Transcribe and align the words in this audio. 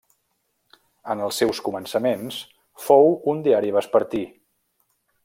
En 1.15 1.19
els 1.25 1.41
seus 1.43 1.59
començaments 1.67 2.39
fou 2.87 3.15
un 3.35 3.45
diari 3.49 3.73
vespertí. 3.77 4.27